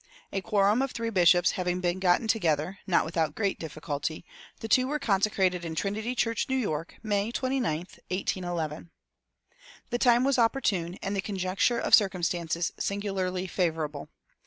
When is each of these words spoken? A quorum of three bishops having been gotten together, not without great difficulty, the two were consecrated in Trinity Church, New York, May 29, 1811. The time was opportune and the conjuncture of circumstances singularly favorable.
A 0.33 0.41
quorum 0.41 0.81
of 0.81 0.89
three 0.89 1.11
bishops 1.11 1.51
having 1.51 1.79
been 1.79 1.99
gotten 1.99 2.27
together, 2.27 2.79
not 2.87 3.05
without 3.05 3.35
great 3.35 3.59
difficulty, 3.59 4.25
the 4.59 4.67
two 4.67 4.87
were 4.87 4.97
consecrated 4.97 5.63
in 5.63 5.75
Trinity 5.75 6.15
Church, 6.15 6.49
New 6.49 6.55
York, 6.57 6.95
May 7.03 7.31
29, 7.31 7.77
1811. 8.09 8.89
The 9.91 9.99
time 9.99 10.23
was 10.23 10.39
opportune 10.39 10.97
and 11.03 11.15
the 11.15 11.21
conjuncture 11.21 11.77
of 11.77 11.93
circumstances 11.93 12.71
singularly 12.79 13.45
favorable. 13.45 14.09